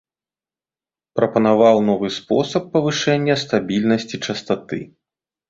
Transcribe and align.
Прапанаваў 1.19 1.77
новы 1.89 2.09
спосаб 2.15 2.63
павышэння 2.79 3.35
стабільнасці 3.45 4.21
частаты. 4.31 4.83